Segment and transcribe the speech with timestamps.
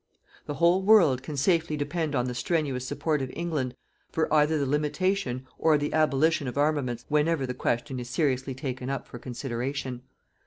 [0.47, 3.75] The whole world can safely depend on the strenuous support of England
[4.11, 8.89] for either the limitation or the abolition of armaments whenever the question is seriously taken
[8.89, 10.01] up for consideration.